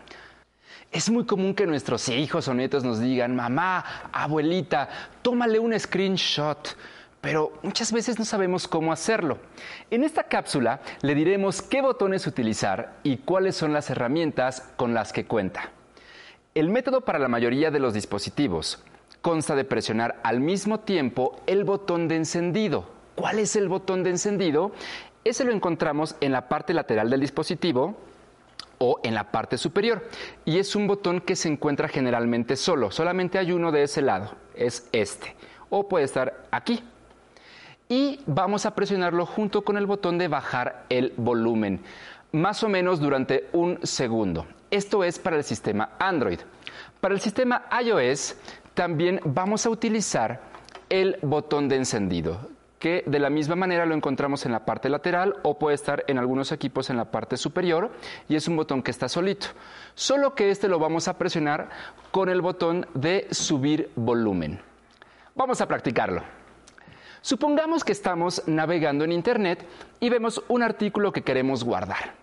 Es 0.91 1.09
muy 1.09 1.25
común 1.25 1.55
que 1.55 1.65
nuestros 1.65 2.07
hijos 2.09 2.47
o 2.47 2.53
nietos 2.53 2.83
nos 2.83 2.99
digan, 2.99 3.35
mamá, 3.35 3.83
abuelita, 4.11 4.89
tómale 5.23 5.57
un 5.57 5.77
screenshot, 5.79 6.77
pero 7.19 7.53
muchas 7.63 7.91
veces 7.91 8.19
no 8.19 8.25
sabemos 8.25 8.67
cómo 8.67 8.93
hacerlo. 8.93 9.39
En 9.89 10.03
esta 10.03 10.23
cápsula 10.23 10.81
le 11.01 11.15
diremos 11.15 11.63
qué 11.63 11.81
botones 11.81 12.27
utilizar 12.27 12.97
y 13.01 13.17
cuáles 13.17 13.55
son 13.55 13.73
las 13.73 13.89
herramientas 13.89 14.71
con 14.75 14.93
las 14.93 15.13
que 15.13 15.25
cuenta. 15.25 15.71
El 16.55 16.69
método 16.69 17.01
para 17.01 17.17
la 17.17 17.27
mayoría 17.27 17.71
de 17.71 17.79
los 17.79 17.95
dispositivos 17.95 18.77
consta 19.23 19.55
de 19.55 19.63
presionar 19.63 20.19
al 20.21 20.39
mismo 20.39 20.81
tiempo 20.81 21.41
el 21.47 21.63
botón 21.63 22.07
de 22.07 22.15
encendido. 22.15 22.85
¿Cuál 23.15 23.39
es 23.39 23.55
el 23.55 23.67
botón 23.67 24.03
de 24.03 24.11
encendido? 24.11 24.71
Ese 25.23 25.45
lo 25.45 25.51
encontramos 25.51 26.15
en 26.21 26.31
la 26.31 26.49
parte 26.49 26.75
lateral 26.75 27.09
del 27.09 27.21
dispositivo 27.21 27.97
o 28.77 28.99
en 29.01 29.15
la 29.15 29.31
parte 29.31 29.57
superior. 29.57 30.07
Y 30.45 30.59
es 30.59 30.75
un 30.75 30.85
botón 30.85 31.21
que 31.21 31.35
se 31.35 31.49
encuentra 31.49 31.87
generalmente 31.87 32.55
solo. 32.55 32.91
Solamente 32.91 33.39
hay 33.39 33.51
uno 33.51 33.71
de 33.71 33.81
ese 33.81 34.03
lado. 34.03 34.35
Es 34.53 34.87
este. 34.91 35.35
O 35.71 35.87
puede 35.87 36.05
estar 36.05 36.45
aquí. 36.51 36.83
Y 37.89 38.19
vamos 38.27 38.67
a 38.67 38.75
presionarlo 38.75 39.25
junto 39.25 39.63
con 39.63 39.75
el 39.75 39.87
botón 39.87 40.19
de 40.19 40.27
bajar 40.27 40.85
el 40.89 41.13
volumen. 41.17 41.81
Más 42.31 42.63
o 42.63 42.69
menos 42.69 42.99
durante 42.99 43.49
un 43.53 43.79
segundo. 43.81 44.45
Esto 44.73 45.03
es 45.03 45.19
para 45.19 45.35
el 45.35 45.43
sistema 45.43 45.91
Android. 45.99 46.39
Para 46.99 47.13
el 47.13 47.21
sistema 47.21 47.65
iOS 47.79 48.35
también 48.73 49.19
vamos 49.23 49.67
a 49.67 49.69
utilizar 49.69 50.41
el 50.89 51.19
botón 51.21 51.69
de 51.69 51.75
encendido, 51.75 52.49
que 52.79 53.03
de 53.05 53.19
la 53.19 53.29
misma 53.29 53.55
manera 53.55 53.85
lo 53.85 53.93
encontramos 53.93 54.47
en 54.47 54.51
la 54.51 54.65
parte 54.65 54.89
lateral 54.89 55.35
o 55.43 55.59
puede 55.59 55.75
estar 55.75 56.03
en 56.07 56.17
algunos 56.17 56.51
equipos 56.51 56.89
en 56.89 56.97
la 56.97 57.11
parte 57.11 57.37
superior 57.37 57.91
y 58.27 58.35
es 58.35 58.47
un 58.47 58.55
botón 58.55 58.81
que 58.81 58.89
está 58.89 59.07
solito. 59.07 59.45
Solo 59.93 60.33
que 60.33 60.49
este 60.49 60.67
lo 60.67 60.79
vamos 60.79 61.07
a 61.07 61.19
presionar 61.19 61.69
con 62.09 62.29
el 62.29 62.41
botón 62.41 62.87
de 62.95 63.27
subir 63.29 63.91
volumen. 63.95 64.59
Vamos 65.35 65.61
a 65.61 65.67
practicarlo. 65.67 66.23
Supongamos 67.21 67.83
que 67.83 67.91
estamos 67.91 68.41
navegando 68.47 69.05
en 69.05 69.11
Internet 69.11 69.67
y 69.99 70.09
vemos 70.09 70.43
un 70.47 70.63
artículo 70.63 71.11
que 71.11 71.21
queremos 71.21 71.63
guardar. 71.63 72.22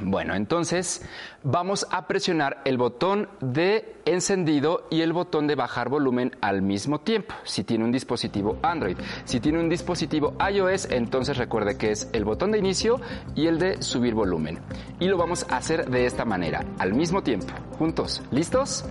Bueno, 0.00 0.34
entonces 0.34 1.02
vamos 1.42 1.86
a 1.90 2.06
presionar 2.06 2.60
el 2.66 2.76
botón 2.76 3.28
de 3.40 3.96
encendido 4.04 4.86
y 4.90 5.00
el 5.00 5.14
botón 5.14 5.46
de 5.46 5.54
bajar 5.54 5.88
volumen 5.88 6.36
al 6.42 6.60
mismo 6.60 7.00
tiempo, 7.00 7.34
si 7.44 7.64
tiene 7.64 7.84
un 7.84 7.92
dispositivo 7.92 8.58
Android. 8.62 8.98
Si 9.24 9.40
tiene 9.40 9.58
un 9.58 9.70
dispositivo 9.70 10.34
iOS, 10.52 10.90
entonces 10.90 11.38
recuerde 11.38 11.78
que 11.78 11.92
es 11.92 12.10
el 12.12 12.24
botón 12.24 12.52
de 12.52 12.58
inicio 12.58 13.00
y 13.34 13.46
el 13.46 13.58
de 13.58 13.82
subir 13.82 14.14
volumen. 14.14 14.58
Y 15.00 15.08
lo 15.08 15.16
vamos 15.16 15.46
a 15.48 15.56
hacer 15.56 15.88
de 15.88 16.04
esta 16.04 16.26
manera, 16.26 16.62
al 16.78 16.92
mismo 16.92 17.22
tiempo, 17.22 17.54
juntos. 17.78 18.22
¿Listos? 18.30 18.84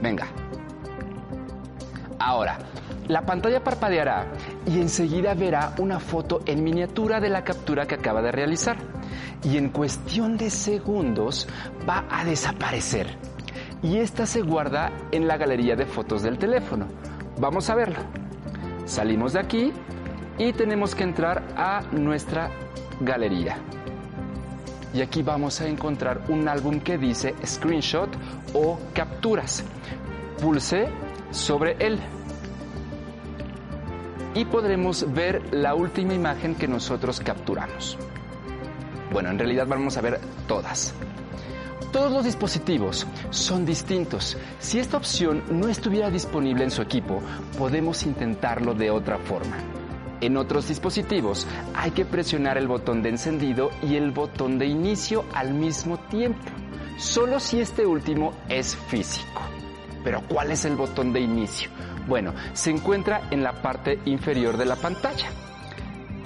Venga. 0.00 0.28
Ahora, 2.20 2.58
la 3.08 3.22
pantalla 3.22 3.62
parpadeará 3.62 4.26
y 4.66 4.80
enseguida 4.80 5.34
verá 5.34 5.74
una 5.78 6.00
foto 6.00 6.40
en 6.46 6.64
miniatura 6.64 7.20
de 7.20 7.28
la 7.28 7.44
captura 7.44 7.86
que 7.86 7.96
acaba 7.96 8.22
de 8.22 8.32
realizar 8.32 8.76
y 9.42 9.58
en 9.58 9.68
cuestión 9.68 10.36
de 10.38 10.48
segundos 10.48 11.46
va 11.88 12.06
a 12.10 12.24
desaparecer. 12.24 13.16
Y 13.82 13.98
esta 13.98 14.24
se 14.24 14.40
guarda 14.40 14.90
en 15.12 15.28
la 15.28 15.36
galería 15.36 15.76
de 15.76 15.84
fotos 15.84 16.22
del 16.22 16.38
teléfono. 16.38 16.86
Vamos 17.38 17.68
a 17.68 17.74
verlo. 17.74 17.98
Salimos 18.86 19.34
de 19.34 19.40
aquí 19.40 19.72
y 20.38 20.52
tenemos 20.54 20.94
que 20.94 21.04
entrar 21.04 21.42
a 21.56 21.82
nuestra 21.92 22.50
galería. 23.00 23.58
Y 24.94 25.02
aquí 25.02 25.22
vamos 25.22 25.60
a 25.60 25.68
encontrar 25.68 26.22
un 26.28 26.48
álbum 26.48 26.80
que 26.80 26.96
dice 26.96 27.34
screenshot 27.44 28.08
o 28.54 28.78
capturas. 28.94 29.62
Pulse 30.40 30.88
sobre 31.30 31.76
él 31.80 32.00
y 34.34 34.44
podremos 34.44 35.12
ver 35.12 35.54
la 35.54 35.74
última 35.74 36.14
imagen 36.14 36.54
que 36.54 36.68
nosotros 36.68 37.20
capturamos. 37.20 37.96
Bueno, 39.12 39.30
en 39.30 39.38
realidad 39.38 39.66
vamos 39.66 39.96
a 39.96 40.00
ver 40.00 40.20
todas. 40.48 40.94
Todos 41.92 42.10
los 42.10 42.24
dispositivos 42.24 43.06
son 43.30 43.64
distintos. 43.64 44.36
Si 44.58 44.80
esta 44.80 44.96
opción 44.96 45.44
no 45.50 45.68
estuviera 45.68 46.10
disponible 46.10 46.64
en 46.64 46.72
su 46.72 46.82
equipo, 46.82 47.22
podemos 47.56 48.02
intentarlo 48.02 48.74
de 48.74 48.90
otra 48.90 49.18
forma. 49.18 49.56
En 50.20 50.36
otros 50.36 50.66
dispositivos 50.66 51.46
hay 51.74 51.92
que 51.92 52.04
presionar 52.04 52.58
el 52.58 52.66
botón 52.66 53.02
de 53.02 53.10
encendido 53.10 53.70
y 53.82 53.94
el 53.94 54.10
botón 54.10 54.58
de 54.58 54.66
inicio 54.66 55.24
al 55.32 55.54
mismo 55.54 55.98
tiempo, 55.98 56.50
solo 56.98 57.38
si 57.38 57.60
este 57.60 57.86
último 57.86 58.32
es 58.48 58.74
físico. 58.74 59.42
Pero 60.02 60.22
¿cuál 60.28 60.50
es 60.50 60.64
el 60.64 60.74
botón 60.74 61.12
de 61.12 61.20
inicio? 61.20 61.70
Bueno, 62.06 62.34
se 62.52 62.70
encuentra 62.70 63.28
en 63.30 63.42
la 63.42 63.52
parte 63.62 63.98
inferior 64.04 64.56
de 64.56 64.66
la 64.66 64.76
pantalla. 64.76 65.28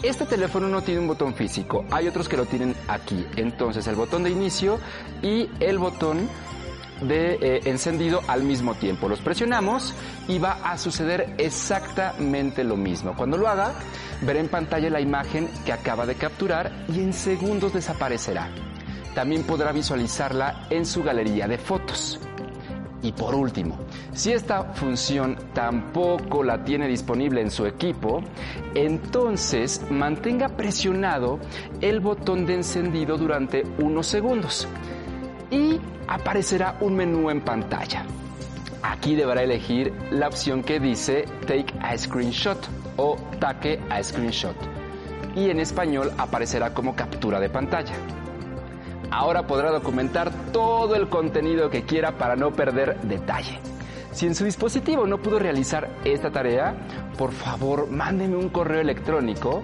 Este 0.02 0.26
teléfono 0.26 0.68
no 0.68 0.82
tiene 0.82 1.00
un 1.00 1.08
botón 1.08 1.34
físico, 1.34 1.84
hay 1.90 2.06
otros 2.06 2.28
que 2.28 2.36
lo 2.36 2.46
tienen 2.46 2.74
aquí. 2.86 3.26
Entonces 3.36 3.86
el 3.88 3.96
botón 3.96 4.22
de 4.22 4.30
inicio 4.30 4.78
y 5.22 5.48
el 5.58 5.78
botón 5.78 6.28
de 7.02 7.34
eh, 7.34 7.60
encendido 7.64 8.22
al 8.28 8.42
mismo 8.42 8.74
tiempo. 8.74 9.08
Los 9.08 9.20
presionamos 9.20 9.94
y 10.28 10.38
va 10.38 10.58
a 10.64 10.78
suceder 10.78 11.34
exactamente 11.38 12.64
lo 12.64 12.76
mismo. 12.76 13.14
Cuando 13.16 13.36
lo 13.36 13.48
haga, 13.48 13.72
verá 14.22 14.40
en 14.40 14.48
pantalla 14.48 14.90
la 14.90 15.00
imagen 15.00 15.48
que 15.64 15.72
acaba 15.72 16.06
de 16.06 16.14
capturar 16.14 16.72
y 16.88 17.00
en 17.00 17.12
segundos 17.12 17.72
desaparecerá. 17.72 18.50
También 19.14 19.42
podrá 19.44 19.72
visualizarla 19.72 20.66
en 20.70 20.86
su 20.86 21.02
galería 21.02 21.48
de 21.48 21.58
fotos. 21.58 22.20
Y 23.00 23.12
por 23.12 23.34
último, 23.34 23.78
si 24.12 24.32
esta 24.32 24.64
función 24.74 25.36
tampoco 25.54 26.42
la 26.42 26.64
tiene 26.64 26.88
disponible 26.88 27.40
en 27.40 27.50
su 27.50 27.64
equipo, 27.64 28.22
entonces 28.74 29.82
mantenga 29.88 30.48
presionado 30.48 31.38
el 31.80 32.00
botón 32.00 32.44
de 32.44 32.54
encendido 32.54 33.16
durante 33.16 33.64
unos 33.78 34.08
segundos 34.08 34.66
y 35.50 35.80
aparecerá 36.08 36.76
un 36.80 36.96
menú 36.96 37.30
en 37.30 37.40
pantalla. 37.40 38.04
Aquí 38.82 39.14
deberá 39.14 39.42
elegir 39.42 39.92
la 40.10 40.28
opción 40.28 40.62
que 40.62 40.80
dice 40.80 41.24
Take 41.46 41.74
a 41.80 41.96
Screenshot 41.96 42.58
o 42.96 43.16
Taque 43.38 43.80
a 43.90 44.02
Screenshot 44.02 44.56
y 45.36 45.50
en 45.50 45.60
español 45.60 46.12
aparecerá 46.18 46.74
como 46.74 46.96
captura 46.96 47.38
de 47.38 47.48
pantalla. 47.48 47.94
Ahora 49.10 49.46
podrá 49.46 49.70
documentar 49.70 50.30
todo 50.52 50.94
el 50.94 51.08
contenido 51.08 51.70
que 51.70 51.84
quiera 51.84 52.18
para 52.18 52.36
no 52.36 52.52
perder 52.52 53.00
detalle. 53.02 53.58
Si 54.12 54.26
en 54.26 54.34
su 54.34 54.44
dispositivo 54.44 55.06
no 55.06 55.18
pudo 55.18 55.38
realizar 55.38 55.88
esta 56.04 56.30
tarea, 56.30 56.74
por 57.16 57.32
favor 57.32 57.88
mándeme 57.90 58.36
un 58.36 58.48
correo 58.48 58.80
electrónico 58.80 59.62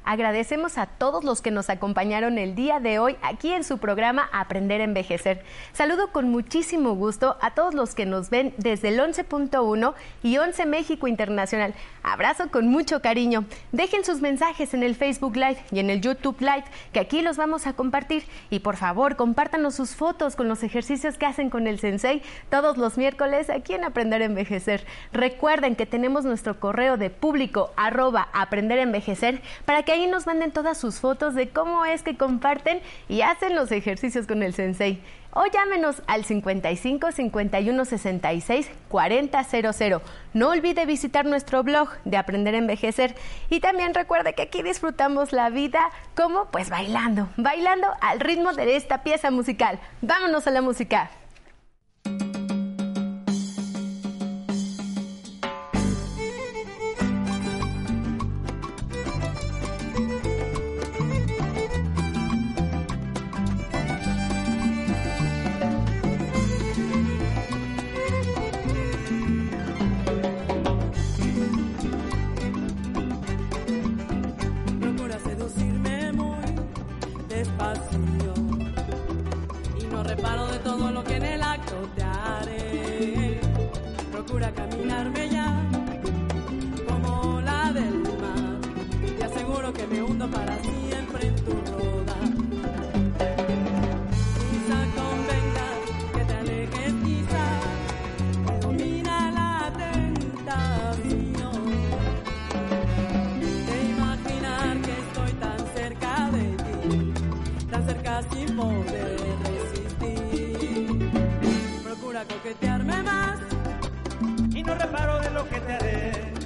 Agradecemos 0.04 0.78
a 0.78 0.86
todos 0.86 1.22
los 1.24 1.40
que 1.40 1.50
nos 1.50 1.70
acompañaron 1.70 2.36
el 2.36 2.54
día 2.54 2.80
de 2.80 2.98
hoy 2.98 3.16
aquí 3.22 3.52
en 3.52 3.64
su 3.64 3.78
programa 3.78 4.28
Aprender 4.32 4.80
a 4.80 4.84
Envejecer. 4.84 5.44
Saludo 5.72 6.10
con 6.10 6.28
muchísimo 6.28 6.94
gusto 6.94 7.36
a 7.40 7.54
todos 7.54 7.72
los 7.72 7.94
que 7.94 8.04
nos 8.04 8.28
ven 8.28 8.52
desde 8.56 8.88
el 8.88 8.98
11.1 8.98 9.94
y 10.22 10.38
11 10.38 10.66
México 10.66 11.06
Internacional. 11.06 11.74
Abrazo 12.02 12.50
con 12.50 12.68
mucho 12.68 13.00
cariño. 13.00 13.44
Dejen 13.70 14.04
sus 14.04 14.20
mensajes 14.20 14.74
en 14.74 14.82
el 14.82 14.96
Facebook 14.96 15.36
Live 15.36 15.64
y 15.70 15.78
en 15.78 15.88
el 15.88 16.00
YouTube 16.00 16.40
Live, 16.40 16.64
que 16.92 17.00
aquí 17.00 17.22
los 17.22 17.36
vamos 17.36 17.66
a 17.66 17.72
compartir. 17.72 18.24
Y 18.50 18.58
por 18.58 18.76
favor, 18.76 19.16
compártanos 19.16 19.76
sus 19.76 19.94
fotos 19.94 20.36
con 20.36 20.48
los 20.48 20.62
ejercicios 20.62 21.16
que 21.16 21.26
hacen 21.26 21.48
con 21.48 21.66
el 21.66 21.78
Sensei 21.78 22.22
todos 22.50 22.76
los 22.76 22.98
miércoles 22.98 23.48
aquí 23.48 23.74
en 23.74 23.84
Aprender 23.84 24.20
a 24.20 24.26
Envejecer. 24.26 24.84
Recuerden 25.12 25.76
que 25.76 25.86
tenemos 25.86 26.24
nuestro 26.24 26.58
correo 26.58 26.96
de 26.96 27.10
público 27.10 27.72
arroba 27.76 28.28
aprender 28.32 28.72
envejecer 28.82 29.40
para 29.64 29.82
que 29.82 29.91
ahí 29.92 30.06
nos 30.06 30.26
manden 30.26 30.50
todas 30.52 30.78
sus 30.78 31.00
fotos 31.00 31.34
de 31.34 31.50
cómo 31.50 31.84
es 31.84 32.02
que 32.02 32.16
comparten 32.16 32.80
y 33.08 33.22
hacen 33.22 33.54
los 33.54 33.70
ejercicios 33.70 34.26
con 34.26 34.42
el 34.42 34.54
sensei. 34.54 35.00
O 35.34 35.46
llámenos 35.46 36.02
al 36.06 36.24
55 36.24 37.10
51 37.10 37.84
66 37.84 38.70
4000. 38.88 40.00
No 40.34 40.48
olvide 40.50 40.84
visitar 40.84 41.24
nuestro 41.24 41.62
blog 41.62 41.88
de 42.04 42.18
Aprender 42.18 42.54
a 42.54 42.58
Envejecer. 42.58 43.14
Y 43.48 43.60
también 43.60 43.94
recuerde 43.94 44.34
que 44.34 44.42
aquí 44.42 44.62
disfrutamos 44.62 45.32
la 45.32 45.48
vida 45.48 45.90
como 46.14 46.46
pues 46.46 46.68
bailando, 46.68 47.28
bailando 47.36 47.86
al 48.00 48.20
ritmo 48.20 48.52
de 48.52 48.76
esta 48.76 49.02
pieza 49.02 49.30
musical. 49.30 49.78
Vámonos 50.02 50.46
a 50.46 50.50
la 50.50 50.60
música. 50.60 51.10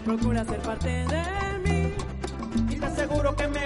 Procura 0.07 0.45
ser 0.45 0.61
parte 0.61 0.89
de 0.89 1.59
mí, 1.65 1.93
Y 2.71 2.77
te 2.77 2.87
aseguro 2.87 3.35
que 3.35 3.49
me 3.49 3.66